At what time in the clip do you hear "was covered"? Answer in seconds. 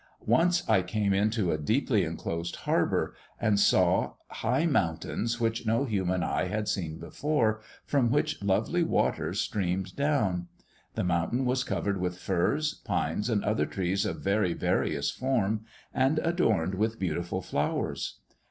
11.45-11.99